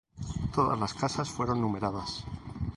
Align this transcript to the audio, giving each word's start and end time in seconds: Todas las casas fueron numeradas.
Todas 0.51 0.79
las 0.79 0.95
casas 0.95 1.29
fueron 1.29 1.61
numeradas. 1.61 2.23